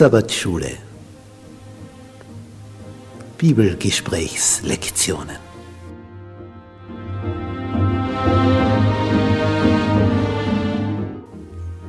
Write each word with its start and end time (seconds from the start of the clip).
Sabbatschule. 0.00 0.78
Bibelgesprächslektionen. 3.36 5.49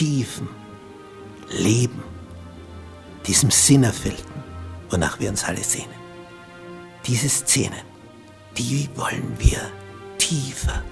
tiefen 0.00 0.48
Leben, 1.50 2.02
diesem 3.26 3.50
Sinnerfüllten, 3.50 4.32
wonach 4.88 5.20
wir 5.20 5.28
uns 5.28 5.44
alle 5.44 5.62
sehnen. 5.62 6.00
Diese 7.06 7.28
Szenen, 7.28 7.84
die 8.56 8.88
wollen 8.94 9.36
wir 9.38 9.60
tiefer 10.16 10.82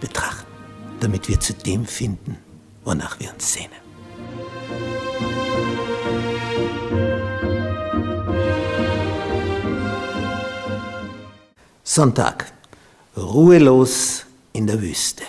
betrachten, 0.00 0.50
damit 0.98 1.28
wir 1.28 1.38
zu 1.38 1.54
dem 1.54 1.86
finden, 1.86 2.38
wonach 2.84 3.20
wir 3.20 3.32
uns 3.32 3.52
sehnen. 3.52 3.70
Sonntag. 11.84 12.52
Ruhelos 13.16 14.24
in 14.52 14.66
der 14.66 14.82
Wüste. 14.82 15.22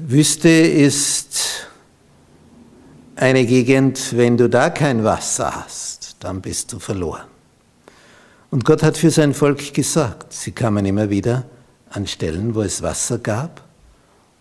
Wüste 0.00 0.48
ist 0.48 1.66
eine 3.16 3.44
Gegend, 3.44 4.16
wenn 4.16 4.36
du 4.36 4.48
da 4.48 4.70
kein 4.70 5.02
Wasser 5.02 5.52
hast, 5.52 6.14
dann 6.20 6.40
bist 6.40 6.72
du 6.72 6.78
verloren. 6.78 7.26
Und 8.52 8.64
Gott 8.64 8.84
hat 8.84 8.96
für 8.96 9.10
sein 9.10 9.34
Volk 9.34 9.74
gesagt, 9.74 10.32
sie 10.32 10.52
kamen 10.52 10.86
immer 10.86 11.10
wieder 11.10 11.46
an 11.90 12.06
Stellen, 12.06 12.54
wo 12.54 12.62
es 12.62 12.80
Wasser 12.80 13.18
gab, 13.18 13.64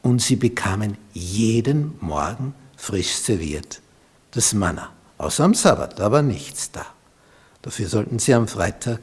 und 0.03 0.21
sie 0.21 0.35
bekamen 0.35 0.95
jeden 1.13 1.95
Morgen 2.01 2.53
frisch 2.75 3.15
serviert 3.15 3.81
das 4.29 4.53
Manna. 4.53 4.91
Außer 5.17 5.43
am 5.43 5.55
Sabbat, 5.55 5.99
aber 5.99 6.21
nichts 6.21 6.69
da. 6.69 6.85
Dafür 7.63 7.87
sollten 7.87 8.19
sie 8.19 8.35
am 8.35 8.47
Freitag 8.47 8.99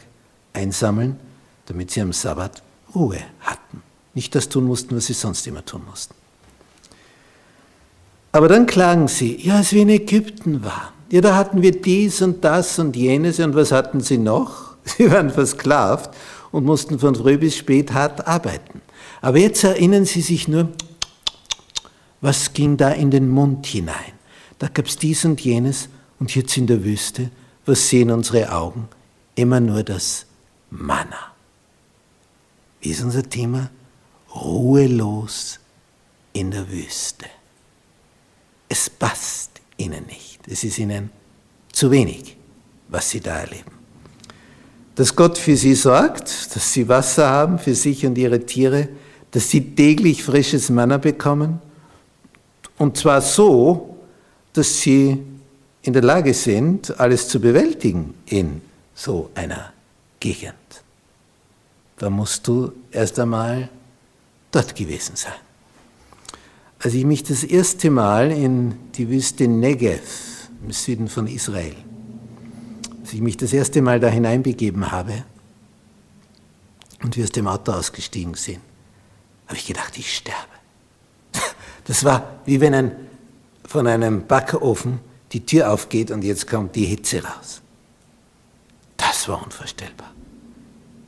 einsammeln, 0.52 1.18
damit 1.66 1.90
sie 1.90 2.00
am 2.00 2.12
Sabbat 2.12 2.62
Ruhe 2.94 3.18
hatten. 3.40 3.82
Nicht 4.14 4.36
das 4.36 4.48
tun 4.48 4.66
mussten, 4.66 4.94
was 4.94 5.06
sie 5.06 5.14
sonst 5.14 5.44
immer 5.48 5.64
tun 5.64 5.82
mussten. 5.84 6.14
Aber 8.34 8.48
dann 8.48 8.66
klagen 8.66 9.06
sie, 9.06 9.40
ja, 9.40 9.58
als 9.58 9.72
wir 9.72 9.82
in 9.82 9.90
Ägypten 9.90 10.64
waren, 10.64 10.92
ja, 11.08 11.20
da 11.20 11.36
hatten 11.36 11.62
wir 11.62 11.70
dies 11.70 12.20
und 12.20 12.42
das 12.42 12.80
und 12.80 12.96
jenes 12.96 13.38
und 13.38 13.54
was 13.54 13.70
hatten 13.70 14.00
sie 14.00 14.18
noch? 14.18 14.74
Sie 14.84 15.08
waren 15.08 15.30
versklavt 15.30 16.10
und 16.50 16.64
mussten 16.64 16.98
von 16.98 17.14
früh 17.14 17.38
bis 17.38 17.56
spät 17.56 17.92
hart 17.92 18.26
arbeiten. 18.26 18.82
Aber 19.22 19.38
jetzt 19.38 19.62
erinnern 19.62 20.04
sie 20.04 20.20
sich 20.20 20.48
nur, 20.48 20.70
was 22.20 22.52
ging 22.52 22.76
da 22.76 22.90
in 22.90 23.12
den 23.12 23.28
Mund 23.28 23.66
hinein? 23.66 24.14
Da 24.58 24.66
gab 24.66 24.86
es 24.86 24.96
dies 24.96 25.24
und 25.24 25.40
jenes 25.40 25.88
und 26.18 26.34
jetzt 26.34 26.56
in 26.56 26.66
der 26.66 26.82
Wüste, 26.82 27.30
was 27.66 27.88
sehen 27.88 28.10
unsere 28.10 28.52
Augen? 28.52 28.88
Immer 29.36 29.60
nur 29.60 29.84
das 29.84 30.26
Manna. 30.70 31.32
Wie 32.80 32.90
ist 32.90 33.04
unser 33.04 33.22
Thema? 33.22 33.70
Ruhelos 34.34 35.60
in 36.32 36.50
der 36.50 36.68
Wüste. 36.68 37.26
Es 38.68 38.90
passt 38.90 39.60
ihnen 39.76 40.06
nicht. 40.06 40.40
Es 40.48 40.64
ist 40.64 40.78
ihnen 40.78 41.10
zu 41.72 41.90
wenig, 41.90 42.36
was 42.88 43.10
sie 43.10 43.20
da 43.20 43.40
erleben. 43.40 43.72
Dass 44.94 45.14
Gott 45.14 45.38
für 45.38 45.56
sie 45.56 45.74
sorgt, 45.74 46.54
dass 46.54 46.72
sie 46.72 46.88
Wasser 46.88 47.28
haben 47.28 47.58
für 47.58 47.74
sich 47.74 48.06
und 48.06 48.16
ihre 48.16 48.46
Tiere, 48.46 48.88
dass 49.32 49.50
sie 49.50 49.74
täglich 49.74 50.22
frisches 50.22 50.70
Manna 50.70 50.98
bekommen. 50.98 51.60
Und 52.78 52.96
zwar 52.96 53.20
so, 53.20 53.96
dass 54.52 54.80
sie 54.80 55.20
in 55.82 55.92
der 55.92 56.02
Lage 56.02 56.32
sind, 56.32 56.98
alles 56.98 57.28
zu 57.28 57.40
bewältigen 57.40 58.14
in 58.26 58.62
so 58.94 59.30
einer 59.34 59.72
Gegend. 60.20 60.54
Da 61.98 62.08
musst 62.10 62.46
du 62.46 62.72
erst 62.90 63.18
einmal 63.18 63.68
dort 64.50 64.74
gewesen 64.74 65.16
sein. 65.16 65.32
Als 66.84 66.92
ich 66.92 67.06
mich 67.06 67.22
das 67.22 67.44
erste 67.44 67.90
Mal 67.90 68.30
in 68.30 68.74
die 68.92 69.08
Wüste 69.08 69.48
Negev 69.48 70.50
im 70.62 70.70
Süden 70.70 71.08
von 71.08 71.26
Israel, 71.26 71.74
als 73.00 73.14
ich 73.14 73.22
mich 73.22 73.38
das 73.38 73.54
erste 73.54 73.80
Mal 73.80 74.00
da 74.00 74.08
hineinbegeben 74.08 74.92
habe 74.92 75.24
und 77.02 77.16
wir 77.16 77.24
aus 77.24 77.32
dem 77.32 77.48
Auto 77.48 77.72
ausgestiegen 77.72 78.34
sind, 78.34 78.60
habe 79.46 79.56
ich 79.56 79.66
gedacht, 79.66 79.96
ich 79.96 80.14
sterbe. 80.14 80.38
Das 81.86 82.04
war 82.04 82.40
wie 82.44 82.60
wenn 82.60 82.74
ein, 82.74 82.92
von 83.66 83.86
einem 83.86 84.26
Backofen 84.26 85.00
die 85.32 85.46
Tür 85.46 85.72
aufgeht 85.72 86.10
und 86.10 86.22
jetzt 86.22 86.46
kommt 86.46 86.76
die 86.76 86.84
Hitze 86.84 87.24
raus. 87.24 87.62
Das 88.98 89.26
war 89.26 89.42
unvorstellbar. 89.42 90.12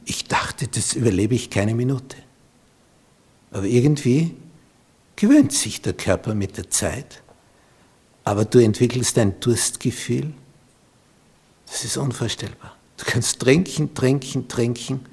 Ich 0.06 0.24
dachte, 0.24 0.68
das 0.68 0.94
überlebe 0.94 1.34
ich 1.34 1.50
keine 1.50 1.74
Minute. 1.74 2.16
Aber 3.50 3.64
irgendwie 3.64 4.34
gewöhnt 5.16 5.52
sich 5.52 5.82
der 5.82 5.94
Körper 5.94 6.34
mit 6.34 6.56
der 6.56 6.70
Zeit. 6.70 7.22
Aber 8.24 8.44
du 8.44 8.58
entwickelst 8.58 9.18
ein 9.18 9.40
Durstgefühl. 9.40 10.32
Das 11.66 11.84
ist 11.84 11.96
unvorstellbar. 11.96 12.76
Du 12.96 13.04
kannst 13.04 13.40
trinken, 13.40 13.94
trinken, 13.94 14.48
trinken. 14.48 15.06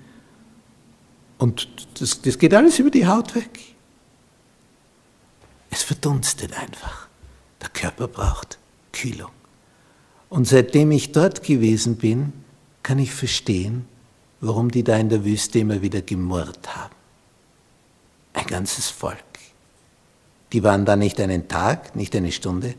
Und 1.38 1.68
das, 2.00 2.22
das 2.22 2.38
geht 2.38 2.54
alles 2.54 2.80
über 2.80 2.90
die 2.90 3.08
Haut 3.08 3.36
weg. 3.36 3.60
Es 5.70 5.84
verdunstet 5.84 6.54
einfach. 6.54 7.08
Der 7.62 7.70
Körper 7.70 8.08
braucht 8.08 8.60
Kühlung. 8.92 9.32
Und 10.30 10.48
seitdem 10.48 10.92
ich 10.92 11.12
dort 11.12 11.44
gewesen 11.44 11.98
bin, 11.98 12.34
kann 12.84 13.00
ich 13.00 13.14
verstehen, 13.14 13.88
warum 14.42 14.72
die 14.72 14.84
da 14.84 14.98
in 14.98 15.10
der 15.10 15.24
Wüste 15.24 15.60
immer 15.60 15.82
wieder 15.82 16.02
gemurrt 16.02 16.76
haben. 16.76 16.94
Ein 18.34 18.46
ganzes 18.48 18.90
Volk. 18.90 19.18
Die 20.54 20.64
waren 20.64 20.86
da 20.86 20.96
nicht 20.96 21.20
einen 21.20 21.48
Tag, 21.48 21.96
nicht 21.96 22.16
eine 22.16 22.32
Stunde, 22.32 22.76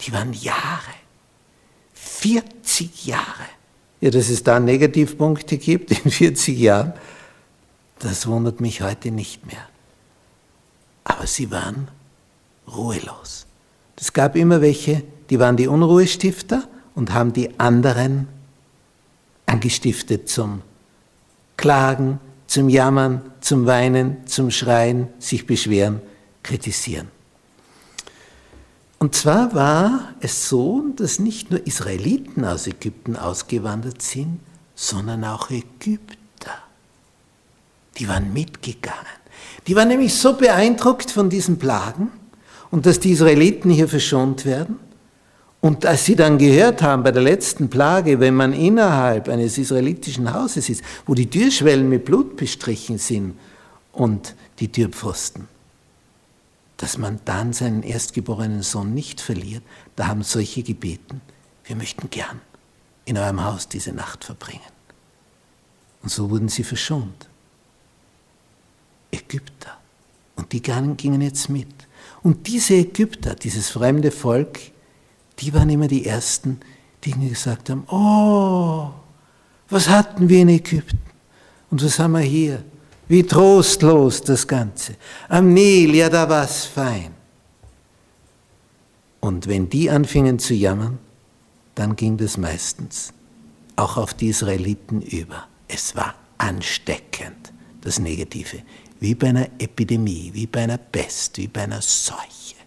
die 0.00 0.12
waren 0.12 0.32
Jahre. 0.32 0.94
40 1.94 3.06
Jahre. 3.06 3.44
Ja, 4.00 4.10
dass 4.10 4.30
es 4.30 4.42
da 4.42 4.58
Negativpunkte 4.58 5.58
gibt 5.58 5.90
in 5.92 6.10
40 6.10 6.58
Jahren, 6.58 6.94
das 7.98 8.26
wundert 8.26 8.60
mich 8.60 8.80
heute 8.80 9.10
nicht 9.10 9.46
mehr. 9.46 9.68
Aber 11.04 11.26
sie 11.26 11.50
waren 11.50 11.88
ruhelos. 12.66 13.46
Es 13.96 14.12
gab 14.12 14.34
immer 14.34 14.60
welche, 14.60 15.04
die 15.30 15.38
waren 15.38 15.56
die 15.56 15.68
Unruhestifter 15.68 16.66
und 16.94 17.12
haben 17.12 17.32
die 17.32 17.60
anderen 17.60 18.26
angestiftet 19.46 20.28
zum 20.28 20.62
Klagen, 21.56 22.18
zum 22.46 22.68
Jammern, 22.68 23.22
zum 23.40 23.66
Weinen, 23.66 24.26
zum 24.26 24.50
Schreien, 24.50 25.08
sich 25.18 25.46
beschweren, 25.46 26.00
kritisieren. 26.42 27.08
Und 28.98 29.14
zwar 29.14 29.54
war 29.54 30.14
es 30.20 30.48
so, 30.48 30.84
dass 30.96 31.18
nicht 31.18 31.50
nur 31.50 31.66
Israeliten 31.66 32.44
aus 32.44 32.66
Ägypten 32.66 33.16
ausgewandert 33.16 34.00
sind, 34.00 34.38
sondern 34.74 35.24
auch 35.24 35.50
Ägypter. 35.50 36.52
Die 37.98 38.08
waren 38.08 38.32
mitgegangen. 38.32 38.98
Die 39.66 39.74
waren 39.76 39.88
nämlich 39.88 40.14
so 40.14 40.34
beeindruckt 40.34 41.10
von 41.10 41.30
diesen 41.30 41.58
Plagen 41.58 42.10
und 42.70 42.86
dass 42.86 43.00
die 43.00 43.10
Israeliten 43.10 43.70
hier 43.70 43.88
verschont 43.88 44.44
werden 44.44 44.78
Und 45.62 45.86
als 45.86 46.04
sie 46.04 46.16
dann 46.16 46.38
gehört 46.38 46.82
haben 46.82 47.04
bei 47.04 47.12
der 47.12 47.22
letzten 47.22 47.70
Plage, 47.70 48.18
wenn 48.18 48.34
man 48.34 48.52
innerhalb 48.52 49.28
eines 49.28 49.58
israelitischen 49.58 50.34
Hauses 50.34 50.68
ist, 50.68 50.82
wo 51.06 51.14
die 51.14 51.30
Türschwellen 51.30 51.88
mit 51.88 52.04
Blut 52.04 52.36
bestrichen 52.36 52.98
sind 52.98 53.38
und 53.92 54.34
die 54.58 54.66
Türpfosten, 54.66 55.46
dass 56.82 56.98
man 56.98 57.20
dann 57.24 57.52
seinen 57.52 57.84
erstgeborenen 57.84 58.62
Sohn 58.62 58.92
nicht 58.92 59.20
verliert, 59.20 59.62
da 59.94 60.08
haben 60.08 60.24
solche 60.24 60.64
gebeten, 60.64 61.20
wir 61.62 61.76
möchten 61.76 62.10
gern 62.10 62.40
in 63.04 63.16
eurem 63.16 63.44
Haus 63.44 63.68
diese 63.68 63.92
Nacht 63.92 64.24
verbringen. 64.24 64.72
Und 66.02 66.08
so 66.08 66.28
wurden 66.28 66.48
sie 66.48 66.64
verschont. 66.64 67.28
Ägypter. 69.12 69.78
Und 70.34 70.52
die 70.52 70.60
gingen 70.60 71.20
jetzt 71.20 71.48
mit. 71.48 71.68
Und 72.24 72.48
diese 72.48 72.74
Ägypter, 72.74 73.36
dieses 73.36 73.70
fremde 73.70 74.10
Volk, 74.10 74.58
die 75.38 75.54
waren 75.54 75.70
immer 75.70 75.86
die 75.86 76.04
Ersten, 76.04 76.58
die 77.04 77.12
gesagt 77.12 77.70
haben, 77.70 77.84
oh, 77.90 78.90
was 79.70 79.88
hatten 79.88 80.28
wir 80.28 80.40
in 80.40 80.48
Ägypten? 80.48 80.98
Und 81.70 81.84
was 81.84 82.00
haben 82.00 82.14
wir 82.14 82.22
hier? 82.22 82.64
Wie 83.12 83.24
trostlos 83.24 84.22
das 84.22 84.46
Ganze. 84.46 84.96
Am 85.28 85.52
Nil, 85.52 85.94
ja, 85.94 86.08
da 86.08 86.26
war 86.26 86.46
es 86.46 86.64
fein. 86.64 87.12
Und 89.20 89.46
wenn 89.48 89.68
die 89.68 89.90
anfingen 89.90 90.38
zu 90.38 90.54
jammern, 90.54 90.98
dann 91.74 91.94
ging 91.94 92.16
das 92.16 92.38
meistens 92.38 93.12
auch 93.76 93.98
auf 93.98 94.14
die 94.14 94.28
Israeliten 94.28 95.02
über. 95.02 95.46
Es 95.68 95.94
war 95.94 96.14
ansteckend, 96.38 97.52
das 97.82 97.98
Negative, 97.98 98.62
wie 98.98 99.14
bei 99.14 99.28
einer 99.28 99.48
Epidemie, 99.58 100.30
wie 100.32 100.46
bei 100.46 100.62
einer 100.62 100.78
Pest, 100.78 101.36
wie 101.36 101.48
bei 101.48 101.64
einer 101.64 101.82
Seuche. 101.82 102.61